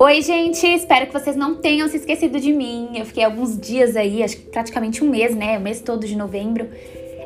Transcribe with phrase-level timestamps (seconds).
[0.00, 0.66] Oi, gente!
[0.66, 2.90] Espero que vocês não tenham se esquecido de mim.
[2.94, 5.58] Eu fiquei alguns dias aí, acho que praticamente um mês, né?
[5.58, 6.68] O mês todo de novembro.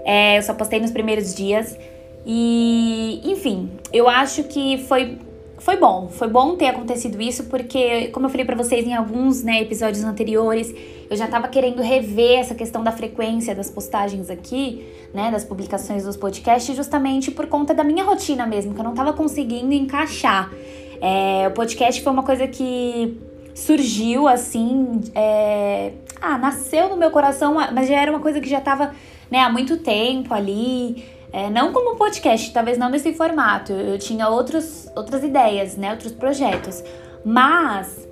[0.04, 1.76] É, eu só postei nos primeiros dias.
[2.24, 5.18] E, enfim, eu acho que foi,
[5.58, 6.08] foi bom.
[6.08, 10.04] Foi bom ter acontecido isso, porque, como eu falei para vocês em alguns né, episódios
[10.04, 10.74] anteriores,
[11.10, 15.30] eu já tava querendo rever essa questão da frequência das postagens aqui, né?
[15.30, 19.12] Das publicações dos podcasts, justamente por conta da minha rotina mesmo, que eu não tava
[19.12, 20.52] conseguindo encaixar.
[21.00, 23.18] É, o podcast foi uma coisa que
[23.54, 28.58] surgiu assim, é, ah, nasceu no meu coração, mas já era uma coisa que já
[28.58, 28.92] estava
[29.30, 31.04] né, há muito tempo ali.
[31.32, 33.72] É, não como podcast, talvez não nesse formato.
[33.72, 36.82] Eu tinha outros, outras ideias, né, outros projetos.
[37.24, 38.08] Mas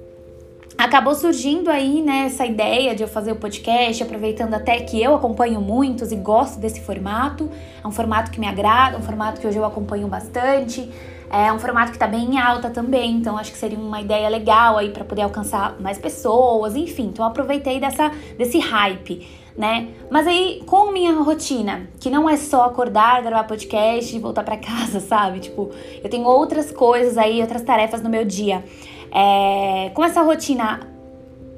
[0.77, 5.15] acabou surgindo aí, né, essa ideia de eu fazer o podcast, aproveitando até que eu
[5.15, 7.51] acompanho muitos e gosto desse formato.
[7.83, 10.91] É um formato que me agrada, um formato que hoje eu acompanho bastante.
[11.31, 14.29] É um formato que tá bem em alta também, então acho que seria uma ideia
[14.29, 17.07] legal aí para poder alcançar mais pessoas, enfim.
[17.07, 19.27] Então aproveitei dessa desse hype,
[19.57, 19.89] né?
[20.11, 24.57] Mas aí com minha rotina, que não é só acordar, gravar podcast e voltar para
[24.57, 25.41] casa, sabe?
[25.41, 25.71] Tipo,
[26.03, 28.65] eu tenho outras coisas aí, outras tarefas no meu dia.
[29.13, 30.81] É, com essa rotina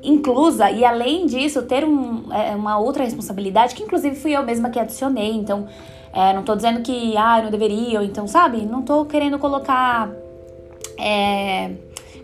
[0.03, 4.71] inclusa e além disso ter um, é, uma outra responsabilidade que inclusive fui eu mesma
[4.71, 5.67] que adicionei, então
[6.13, 8.63] é, não tô dizendo que, ah, não deveria, então, sabe?
[8.63, 10.11] Não tô querendo colocar.
[10.99, 11.71] É,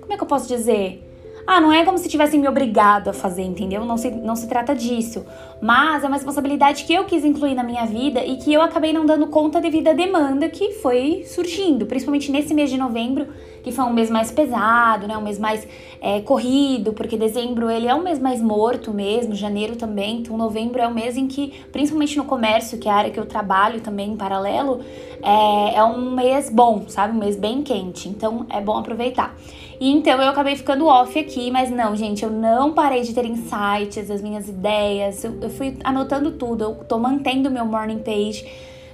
[0.00, 1.00] como é que eu posso dizer?
[1.46, 3.84] Ah, não é como se tivessem me obrigado a fazer, entendeu?
[3.84, 5.26] Não se, não se trata disso.
[5.60, 8.92] Mas é uma responsabilidade que eu quis incluir na minha vida e que eu acabei
[8.92, 13.26] não dando conta devido à demanda que foi surgindo, principalmente nesse mês de novembro
[13.64, 15.16] que foi um mês mais pesado, né?
[15.16, 15.66] Um mês mais
[16.00, 20.18] é, corrido, porque dezembro ele é um mês mais morto mesmo, janeiro também.
[20.18, 23.18] Então, novembro é um mês em que, principalmente no comércio, que é a área que
[23.18, 24.80] eu trabalho também em paralelo,
[25.22, 27.16] é, é um mês bom, sabe?
[27.16, 28.06] Um mês bem quente.
[28.06, 29.34] Então, é bom aproveitar.
[29.80, 33.24] E então eu acabei ficando off aqui, mas não, gente, eu não parei de ter
[33.24, 38.46] insights, as minhas ideias, eu, eu fui anotando tudo, eu tô mantendo meu morning page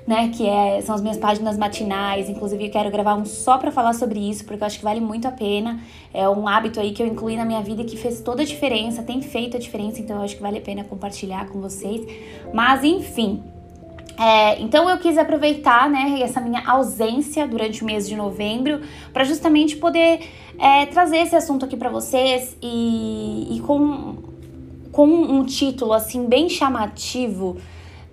[0.07, 0.31] né?
[0.35, 2.29] Que é, são as minhas páginas matinais.
[2.29, 5.01] Inclusive, eu quero gravar um só para falar sobre isso, porque eu acho que vale
[5.01, 5.81] muito a pena.
[6.13, 9.03] É um hábito aí que eu incluí na minha vida que fez toda a diferença,
[9.03, 12.05] tem feito a diferença, então eu acho que vale a pena compartilhar com vocês.
[12.53, 13.43] Mas, enfim.
[14.19, 18.83] É, então eu quis aproveitar né, essa minha ausência durante o mês de novembro
[19.15, 20.21] para justamente poder
[20.59, 24.17] é, trazer esse assunto aqui para vocês e, e com,
[24.93, 27.57] com um título assim bem chamativo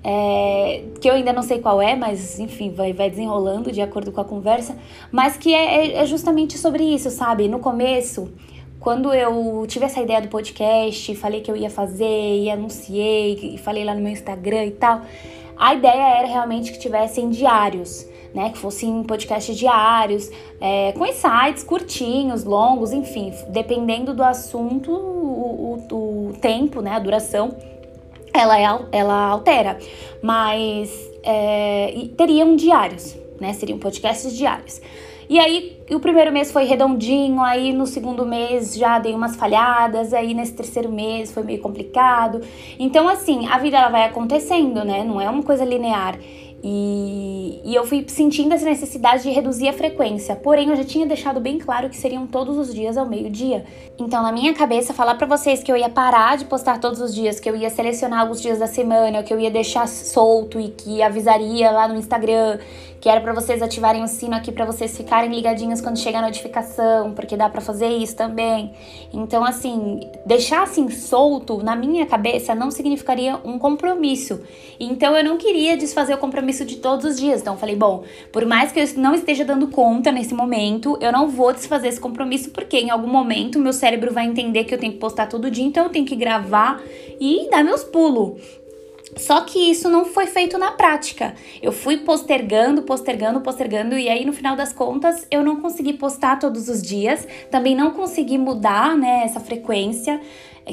[0.09, 4.09] é, que eu ainda não sei qual é, mas enfim, vai, vai desenrolando de acordo
[4.09, 4.77] com a conversa,
[5.11, 7.49] mas que é, é justamente sobre isso, sabe?
[7.49, 8.31] No começo,
[8.79, 13.57] quando eu tive essa ideia do podcast, falei que eu ia fazer, e anunciei, e
[13.57, 15.01] falei lá no meu Instagram e tal,
[15.57, 18.07] a ideia era realmente que tivessem diários.
[18.33, 20.29] Né, que fossem podcasts diários,
[20.61, 26.99] é, com insights curtinhos, longos, enfim, dependendo do assunto, o, o, o tempo, né, a
[26.99, 27.55] duração
[28.39, 29.77] ela, é, ela altera,
[30.21, 30.89] mas
[31.23, 33.53] é, teriam diários, né?
[33.53, 34.81] Seriam podcasts diários.
[35.29, 40.13] E aí, o primeiro mês foi redondinho, aí no segundo mês já dei umas falhadas,
[40.13, 42.39] aí nesse terceiro mês foi meio complicado.
[42.79, 45.03] Então, assim, a vida ela vai acontecendo, né?
[45.03, 46.17] Não é uma coisa linear.
[46.63, 51.05] E, e, eu fui sentindo essa necessidade de reduzir a frequência, porém eu já tinha
[51.05, 53.63] deixado bem claro que seriam todos os dias ao meio-dia.
[53.97, 57.13] Então, na minha cabeça, falar para vocês que eu ia parar de postar todos os
[57.13, 60.69] dias, que eu ia selecionar alguns dias da semana, que eu ia deixar solto e
[60.69, 62.57] que avisaria lá no Instagram,
[62.99, 66.21] que era para vocês ativarem o sino aqui para vocês ficarem ligadinhos quando chega a
[66.21, 68.73] notificação, porque dá para fazer isso também.
[69.13, 74.41] Então, assim, deixar assim solto na minha cabeça não significaria um compromisso.
[74.79, 77.41] Então, eu não queria desfazer o compromisso de todos os dias.
[77.41, 81.27] Então, falei, bom, por mais que eu não esteja dando conta nesse momento, eu não
[81.27, 84.93] vou desfazer esse compromisso porque em algum momento meu cérebro vai entender que eu tenho
[84.93, 86.81] que postar todo dia, então eu tenho que gravar
[87.19, 88.41] e dar meus pulos.
[89.17, 91.35] Só que isso não foi feito na prática.
[91.61, 96.39] Eu fui postergando, postergando, postergando, e aí no final das contas eu não consegui postar
[96.39, 100.21] todos os dias, também não consegui mudar né, essa frequência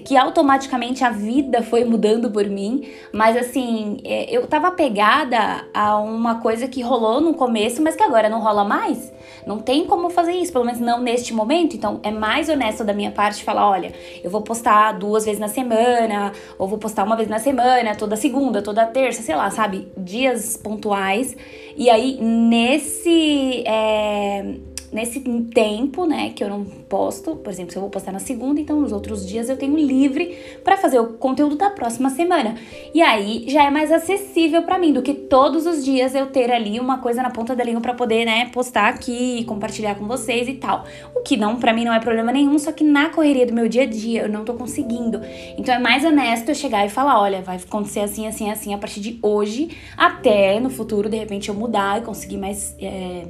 [0.01, 5.99] que automaticamente a vida foi mudando por mim, mas assim, é, eu tava pegada a
[5.99, 9.13] uma coisa que rolou no começo, mas que agora não rola mais.
[9.47, 11.77] Não tem como fazer isso, pelo menos não neste momento.
[11.77, 13.93] Então é mais honesto da minha parte falar: olha,
[14.23, 18.17] eu vou postar duas vezes na semana, ou vou postar uma vez na semana, toda
[18.17, 19.89] segunda, toda terça, sei lá, sabe?
[19.97, 21.37] Dias pontuais.
[21.77, 23.63] E aí, nesse.
[23.67, 25.19] É nesse
[25.53, 28.81] tempo, né, que eu não posto, por exemplo, se eu vou postar na segunda, então
[28.81, 32.55] nos outros dias eu tenho livre para fazer o conteúdo da próxima semana.
[32.95, 36.53] E aí já é mais acessível para mim do que todos os dias eu ter
[36.53, 40.47] ali uma coisa na ponta da língua para poder, né, postar aqui, compartilhar com vocês
[40.47, 40.85] e tal.
[41.13, 43.69] O que não para mim não é problema nenhum, só que na correria do meu
[43.69, 45.21] dia a dia eu não tô conseguindo.
[45.59, 48.79] Então é mais honesto eu chegar e falar, olha, vai acontecer assim, assim, assim a
[48.79, 53.25] partir de hoje, até no futuro de repente eu mudar e conseguir mais é,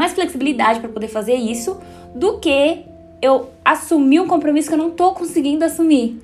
[0.00, 1.78] mais flexibilidade para poder fazer isso
[2.14, 2.86] do que
[3.20, 6.18] eu assumir um compromisso que eu não tô conseguindo assumir.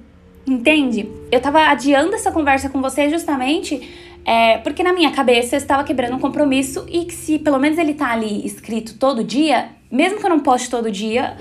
[0.47, 1.07] Entende?
[1.31, 3.87] Eu tava adiando essa conversa com você justamente
[4.25, 7.79] é, porque na minha cabeça eu estava quebrando um compromisso e que se pelo menos
[7.79, 11.37] ele tá ali escrito todo dia, mesmo que eu não poste todo dia,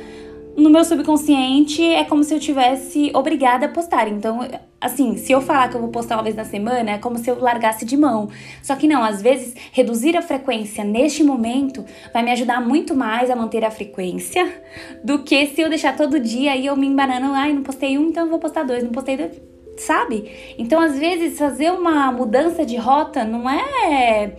[0.55, 4.07] no meu subconsciente é como se eu tivesse obrigada a postar.
[4.07, 4.39] Então,
[4.79, 7.29] assim, se eu falar que eu vou postar uma vez na semana, é como se
[7.29, 8.29] eu largasse de mão.
[8.63, 13.29] Só que não, às vezes, reduzir a frequência neste momento vai me ajudar muito mais
[13.29, 14.63] a manter a frequência
[15.03, 18.07] do que se eu deixar todo dia e eu me embanando, ai, não postei um,
[18.07, 19.41] então eu vou postar dois, não postei dois.
[19.77, 20.31] Sabe?
[20.57, 24.37] Então, às vezes, fazer uma mudança de rota não é,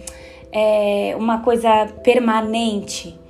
[0.51, 3.26] é uma coisa permanente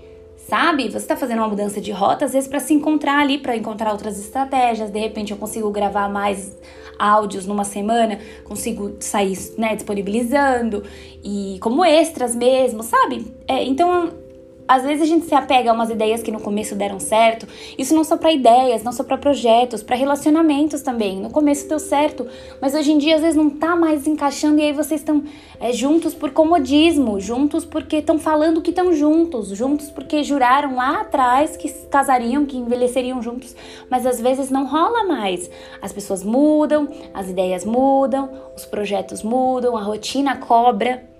[0.49, 0.89] sabe?
[0.89, 3.93] Você está fazendo uma mudança de rota, às vezes para se encontrar ali, para encontrar
[3.93, 4.91] outras estratégias.
[4.91, 6.57] De repente eu consigo gravar mais
[6.99, 10.83] áudios numa semana, consigo sair, né, disponibilizando
[11.23, 13.35] e como extras mesmo, sabe?
[13.47, 14.26] É, então
[14.69, 17.47] às vezes a gente se apega a umas ideias que no começo deram certo.
[17.79, 21.21] Isso não só para ideias, não só para projetos, para relacionamentos também.
[21.21, 22.27] No começo deu certo,
[22.61, 25.23] mas hoje em dia às vezes não tá mais encaixando e aí vocês estão
[25.61, 31.01] é, juntos por comodismo, juntos porque estão falando que estão juntos, juntos porque juraram lá
[31.03, 33.55] atrás que casariam, que envelheceriam juntos,
[33.89, 35.49] mas às vezes não rola mais.
[35.81, 41.16] As pessoas mudam, as ideias mudam, os projetos mudam, a rotina cobra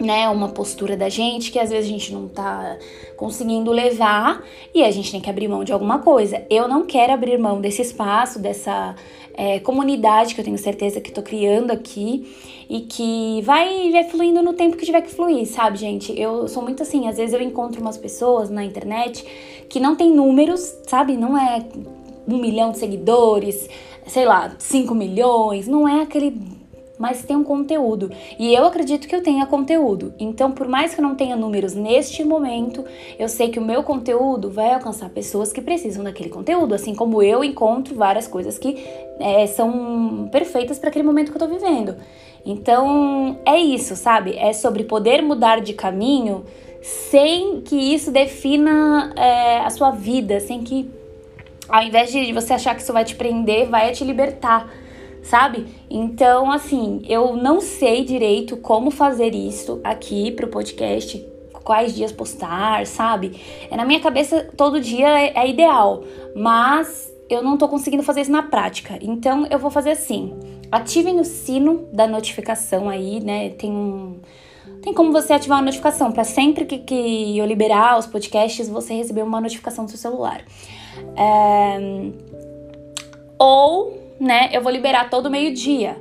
[0.00, 2.76] né, uma postura da gente que às vezes a gente não tá
[3.16, 4.44] conseguindo levar
[4.74, 6.44] e a gente tem que abrir mão de alguma coisa.
[6.50, 8.94] Eu não quero abrir mão desse espaço, dessa
[9.34, 12.26] é, comunidade que eu tenho certeza que tô criando aqui
[12.68, 16.18] e que vai, vai fluindo no tempo que tiver que fluir, sabe, gente?
[16.18, 19.24] Eu sou muito assim, às vezes eu encontro umas pessoas na internet
[19.68, 21.16] que não tem números, sabe?
[21.16, 21.64] Não é
[22.26, 23.68] um milhão de seguidores,
[24.06, 26.40] sei lá, cinco milhões, não é aquele
[26.98, 28.10] mas tem um conteúdo.
[28.38, 30.14] E eu acredito que eu tenha conteúdo.
[30.18, 32.84] Então, por mais que eu não tenha números neste momento,
[33.18, 37.22] eu sei que o meu conteúdo vai alcançar pessoas que precisam daquele conteúdo, assim como
[37.22, 38.82] eu encontro várias coisas que
[39.18, 41.96] é, são perfeitas para aquele momento que eu tô vivendo.
[42.44, 44.36] Então, é isso, sabe?
[44.36, 46.44] É sobre poder mudar de caminho
[46.80, 50.88] sem que isso defina é, a sua vida, sem que,
[51.68, 54.72] ao invés de você achar que isso vai te prender, vai te libertar
[55.26, 55.66] sabe?
[55.90, 61.24] Então, assim, eu não sei direito como fazer isso aqui pro podcast,
[61.64, 63.40] quais dias postar, sabe?
[63.70, 68.20] É na minha cabeça todo dia é, é ideal, mas eu não tô conseguindo fazer
[68.20, 68.98] isso na prática.
[69.02, 70.32] Então, eu vou fazer assim:
[70.70, 73.50] ativem o sino da notificação aí, né?
[73.50, 74.20] Tem um
[74.82, 78.94] tem como você ativar a notificação para sempre que, que, eu liberar os podcasts você
[78.94, 80.44] receber uma notificação do seu celular.
[81.16, 82.12] É...
[83.36, 85.96] Ou né, eu vou liberar todo meio-dia.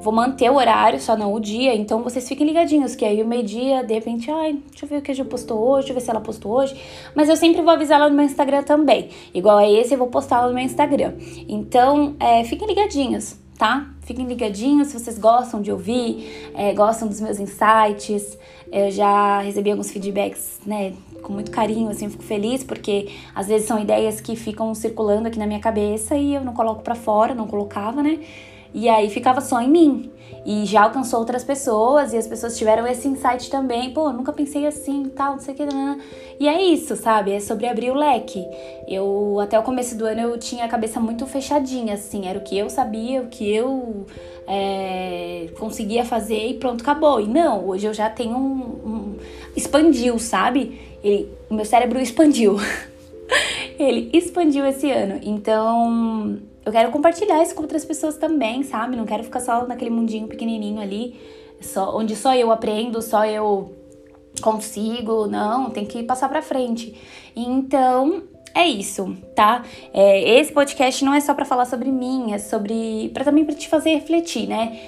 [0.00, 3.26] Vou manter o horário, só não o dia, então vocês fiquem ligadinhos, que aí o
[3.26, 5.94] meio-dia, de repente, ai, deixa eu ver o que a gente postou hoje, deixa eu
[5.94, 6.74] ver se ela postou hoje.
[7.14, 9.10] Mas eu sempre vou avisar ela no meu Instagram também.
[9.34, 11.12] Igual a esse, eu vou postar lá no meu Instagram.
[11.46, 13.90] Então, é, fiquem ligadinhos, tá?
[14.00, 18.38] Fiquem ligadinhos se vocês gostam de ouvir, é, gostam dos meus insights.
[18.72, 23.66] Eu já recebi alguns feedbacks, né, com muito carinho, assim, fico feliz porque às vezes
[23.66, 27.34] são ideias que ficam circulando aqui na minha cabeça e eu não coloco para fora,
[27.34, 28.18] não colocava, né?
[28.72, 30.10] E aí ficava só em mim.
[30.44, 33.92] E já alcançou outras pessoas e as pessoas tiveram esse insight também.
[33.92, 35.62] Pô, nunca pensei assim, tal, não sei o que.
[36.40, 37.32] E é isso, sabe?
[37.32, 38.42] É sobre abrir o leque.
[38.88, 42.26] Eu, até o começo do ano, eu tinha a cabeça muito fechadinha, assim.
[42.26, 44.06] Era o que eu sabia, o que eu
[44.46, 47.20] é, conseguia fazer e pronto, acabou.
[47.20, 48.80] E não, hoje eu já tenho um.
[48.84, 49.16] um
[49.54, 50.80] expandiu, sabe?
[51.50, 52.56] O meu cérebro expandiu.
[53.78, 55.20] Ele expandiu esse ano.
[55.22, 58.96] Então, eu quero compartilhar isso com outras pessoas também, sabe?
[58.96, 61.18] Não quero ficar só naquele mundinho pequenininho ali,
[61.60, 63.74] só onde só eu aprendo, só eu
[64.40, 65.26] consigo.
[65.26, 66.94] Não, tem que passar para frente.
[67.34, 68.22] Então,
[68.54, 69.64] é isso, tá?
[69.94, 73.54] É, esse podcast não é só para falar sobre mim, é sobre para também para
[73.54, 74.78] te fazer refletir, né?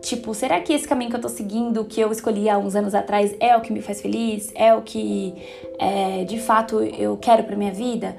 [0.00, 2.94] Tipo, será que esse caminho que eu tô seguindo, que eu escolhi há uns anos
[2.94, 4.52] atrás, é o que me faz feliz?
[4.54, 5.34] É o que
[5.78, 8.16] é, de fato eu quero pra minha vida?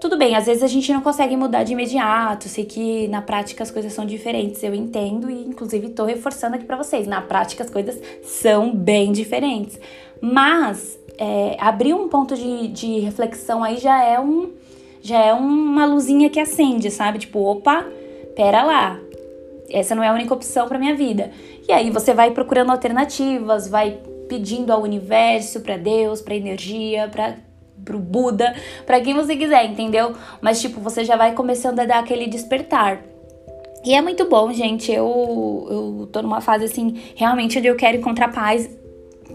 [0.00, 3.62] Tudo bem, às vezes a gente não consegue mudar de imediato, sei que na prática
[3.62, 7.64] as coisas são diferentes, eu entendo e inclusive tô reforçando aqui para vocês, na prática
[7.64, 9.80] as coisas são bem diferentes.
[10.20, 14.52] Mas é, abrir um ponto de, de reflexão aí já é um
[15.00, 17.20] já é uma luzinha que acende, sabe?
[17.20, 17.86] Tipo, opa,
[18.34, 18.98] pera lá.
[19.70, 21.30] Essa não é a única opção para minha vida.
[21.68, 27.36] E aí você vai procurando alternativas, vai pedindo ao universo, para Deus, para energia, para
[27.86, 30.14] pro Buda, para quem você quiser, entendeu?
[30.42, 33.02] Mas tipo, você já vai começando a dar aquele despertar.
[33.86, 34.92] E é muito bom, gente.
[34.92, 38.68] Eu, eu tô numa fase assim, realmente onde eu quero encontrar paz.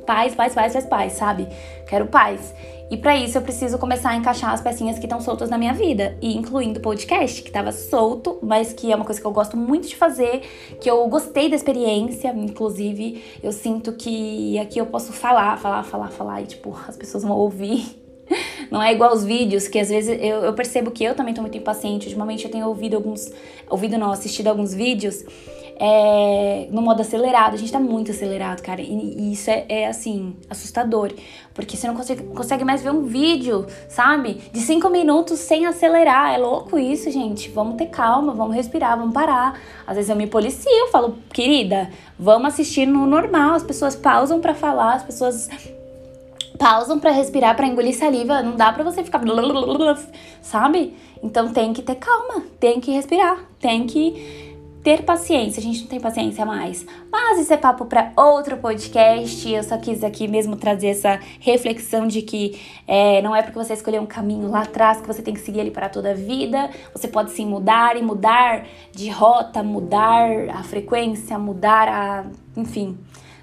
[0.06, 1.48] Paz, paz, paz, paz, paz, sabe?
[1.88, 2.54] Quero paz.
[2.92, 5.74] E para isso eu preciso começar a encaixar as pecinhas que estão soltas na minha
[5.74, 9.32] vida, e incluindo o podcast, que estava solto, mas que é uma coisa que eu
[9.32, 10.42] gosto muito de fazer,
[10.82, 16.10] que eu gostei da experiência, inclusive eu sinto que aqui eu posso falar, falar, falar,
[16.10, 18.01] falar e tipo, as pessoas vão ouvir
[18.70, 21.42] não é igual os vídeos, que às vezes eu, eu percebo que eu também tô
[21.42, 22.08] muito impaciente.
[22.08, 23.32] Ultimamente eu tenho ouvido alguns.
[23.70, 25.24] Ouvido não, assistido alguns vídeos
[25.84, 27.56] é, no modo acelerado.
[27.56, 28.82] A gente tá muito acelerado, cara.
[28.82, 28.86] E,
[29.18, 31.12] e isso é, é, assim, assustador.
[31.56, 34.42] Porque você não consegue, consegue mais ver um vídeo, sabe?
[34.54, 36.36] De cinco minutos sem acelerar.
[36.36, 37.50] É louco isso, gente.
[37.50, 39.60] Vamos ter calma, vamos respirar, vamos parar.
[39.88, 43.56] Às vezes eu me policio, falo, querida, vamos assistir no normal.
[43.56, 45.50] As pessoas pausam para falar, as pessoas
[46.58, 48.42] pausam para respirar, para engolir saliva.
[48.42, 49.22] Não dá para você ficar
[50.42, 50.96] sabe?
[51.24, 54.52] Então tem que ter calma, tem que respirar, tem que
[54.84, 55.60] ter paciência.
[55.60, 56.86] A gente não tem paciência mais.
[57.12, 59.50] Mas isso é papo para outro podcast.
[59.50, 63.74] Eu só quis aqui mesmo trazer essa reflexão de que é, não é porque você
[63.74, 66.70] escolheu um caminho lá atrás que você tem que seguir ele para toda a vida.
[66.94, 72.26] Você pode sim mudar e mudar de rota, mudar a frequência, mudar a.
[72.58, 72.98] enfim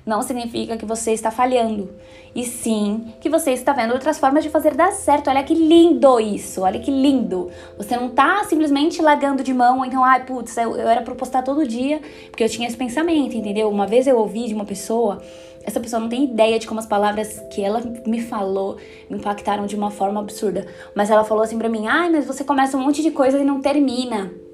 [0.09, 1.91] não significa que você está falhando,
[2.35, 5.29] e sim que você está vendo outras formas de fazer dar certo.
[5.29, 7.50] Olha que lindo isso, olha que lindo.
[7.77, 11.43] Você não está simplesmente largando de mão, então, ai, putz, eu, eu era para postar
[11.43, 12.00] todo dia,
[12.31, 13.69] porque eu tinha esse pensamento, entendeu?
[13.69, 15.21] Uma vez eu ouvi de uma pessoa,
[15.62, 18.79] essa pessoa não tem ideia de como as palavras que ela me falou
[19.11, 22.43] me impactaram de uma forma absurda, mas ela falou assim para mim: "Ai, mas você
[22.43, 24.48] começa um monte de coisa e não termina"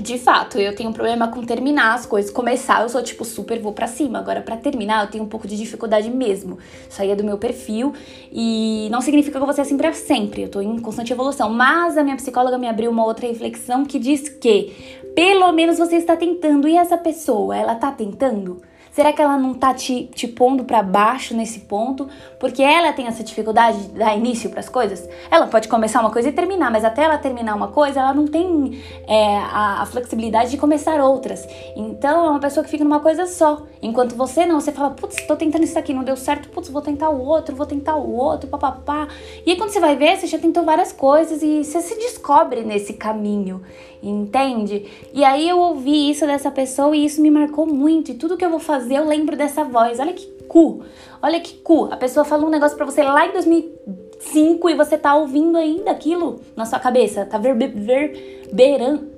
[0.00, 2.30] de fato, eu tenho um problema com terminar as coisas.
[2.30, 4.18] Começar, eu sou tipo super vou para cima.
[4.18, 6.58] Agora, para terminar, eu tenho um pouco de dificuldade mesmo.
[6.88, 7.92] Isso aí é do meu perfil
[8.30, 10.42] e não significa que eu vou ser assim pra sempre.
[10.42, 11.50] Eu tô em constante evolução.
[11.50, 14.74] Mas a minha psicóloga me abriu uma outra reflexão que diz que
[15.14, 16.68] pelo menos você está tentando.
[16.68, 18.60] E essa pessoa, ela tá tentando?
[18.96, 22.08] Será que ela não tá te, te pondo para baixo nesse ponto?
[22.40, 25.06] Porque ela tem essa dificuldade de dar início para as coisas?
[25.30, 28.26] Ela pode começar uma coisa e terminar, mas até ela terminar uma coisa, ela não
[28.26, 31.46] tem é, a, a, flexibilidade de começar outras.
[31.76, 33.66] Então é uma pessoa que fica numa coisa só.
[33.82, 36.80] Enquanto você não, você fala, putz, tô tentando isso aqui, não deu certo, putz, vou
[36.80, 39.08] tentar o outro, vou tentar o outro, papapá.
[39.44, 42.62] E aí quando você vai ver, você já tentou várias coisas e você se descobre
[42.62, 43.60] nesse caminho
[44.02, 44.86] entende?
[45.12, 48.10] E aí eu ouvi isso dessa pessoa e isso me marcou muito.
[48.10, 49.98] E tudo que eu vou fazer, eu lembro dessa voz.
[49.98, 50.84] Olha que cu.
[51.22, 51.88] Olha que cu.
[51.92, 55.90] A pessoa falou um negócio para você lá em 2005 e você tá ouvindo ainda
[55.90, 57.24] aquilo na sua cabeça.
[57.24, 59.16] Tá reverberando.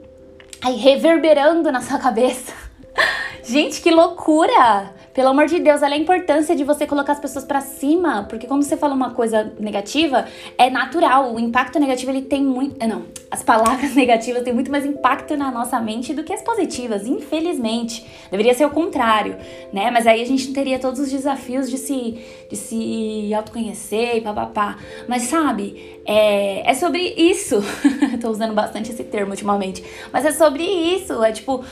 [0.60, 2.52] Aí, reverberando na sua cabeça.
[3.44, 4.92] Gente, que loucura!
[5.18, 8.46] Pelo amor de Deus, olha a importância de você colocar as pessoas para cima, porque
[8.46, 10.24] quando você fala uma coisa negativa,
[10.56, 11.34] é natural.
[11.34, 15.36] O impacto negativo ele tem muito, eh, não, as palavras negativas têm muito mais impacto
[15.36, 18.06] na nossa mente do que as positivas, infelizmente.
[18.30, 19.36] Deveria ser o contrário,
[19.72, 19.90] né?
[19.90, 22.16] Mas aí a gente não teria todos os desafios de se
[22.48, 24.78] de se autoconhecer e papapá.
[25.08, 27.56] Mas sabe, é, é sobre isso.
[28.22, 29.84] Tô usando bastante esse termo ultimamente.
[30.12, 31.22] Mas é sobre isso.
[31.22, 31.64] É tipo,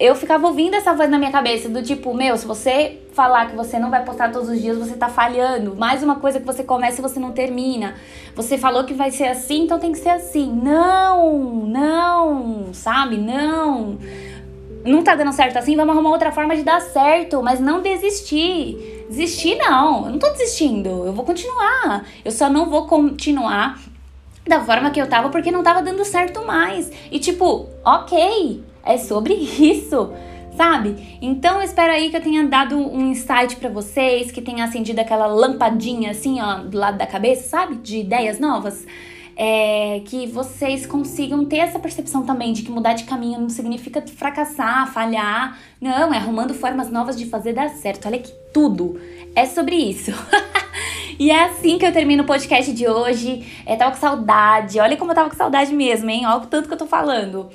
[0.00, 3.56] eu ficava ouvindo essa voz na minha cabeça do tipo, meu, se você falar que
[3.56, 5.74] você não vai postar todos os dias, você tá falhando.
[5.74, 7.94] Mais uma coisa que você começa e você não termina.
[8.36, 10.52] Você falou que vai ser assim, então tem que ser assim.
[10.62, 13.16] Não, não, sabe?
[13.16, 13.98] Não.
[14.84, 19.04] Não tá dando certo assim, vamos arrumar outra forma de dar certo, mas não desistir.
[19.08, 22.06] Desistir não, eu não tô desistindo, eu vou continuar.
[22.24, 23.80] Eu só não vou continuar
[24.46, 26.90] da forma que eu tava porque não tava dando certo mais.
[27.10, 30.12] E tipo, ok, é sobre isso,
[30.56, 31.18] sabe?
[31.20, 35.00] Então eu espero aí que eu tenha dado um insight para vocês, que tenha acendido
[35.00, 37.76] aquela lampadinha assim, ó, do lado da cabeça, sabe?
[37.76, 38.86] De ideias novas.
[39.40, 44.02] É, que vocês consigam ter essa percepção também de que mudar de caminho não significa
[44.04, 45.56] fracassar, falhar.
[45.80, 48.08] Não, é arrumando formas novas de fazer dar certo.
[48.08, 49.00] Olha que tudo
[49.36, 50.10] é sobre isso.
[51.20, 53.46] e é assim que eu termino o podcast de hoje.
[53.64, 54.80] É, tava com saudade.
[54.80, 56.26] Olha como eu tava com saudade mesmo, hein?
[56.26, 57.48] Olha o tanto que eu tô falando.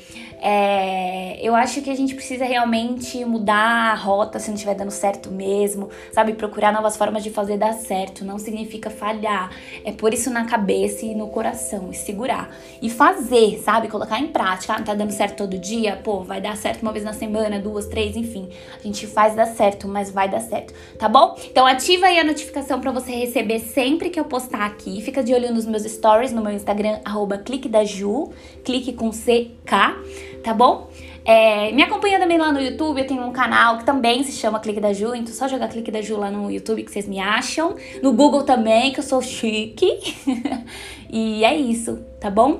[0.45, 4.91] É, eu acho que a gente precisa realmente mudar a rota se não estiver dando
[4.91, 6.33] certo mesmo, sabe?
[6.33, 8.25] Procurar novas formas de fazer dar certo.
[8.25, 9.55] Não significa falhar.
[9.85, 12.53] É pôr isso na cabeça e no coração e segurar.
[12.81, 13.87] E fazer, sabe?
[13.87, 14.73] Colocar em prática.
[14.73, 15.95] Ah, não tá dando certo todo dia?
[16.03, 18.49] Pô, vai dar certo uma vez na semana, duas, três, enfim.
[18.77, 21.37] A gente faz dar certo, mas vai dar certo, tá bom?
[21.49, 25.01] Então ativa aí a notificação para você receber sempre que eu postar aqui.
[25.01, 28.31] Fica de olho nos meus stories no meu Instagram, arroba clique da Ju,
[28.65, 30.89] clique com CK tá bom?
[31.25, 34.59] É, me acompanha também lá no YouTube, eu tenho um canal que também se chama
[34.59, 37.19] Clique da Ju, então só jogar Clique da Ju lá no YouTube que vocês me
[37.19, 37.75] acham.
[38.01, 40.15] No Google também, que eu sou chique.
[41.09, 42.59] e é isso, tá bom?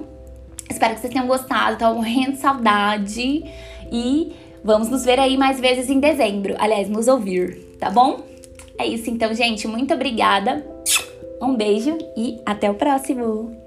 [0.70, 3.44] Espero que vocês tenham gostado, tá morrendo de saudade.
[3.92, 6.56] E vamos nos ver aí mais vezes em dezembro.
[6.58, 8.22] Aliás, nos ouvir, tá bom?
[8.78, 9.68] É isso então, gente.
[9.68, 10.66] Muito obrigada.
[11.42, 13.63] Um beijo e até o próximo!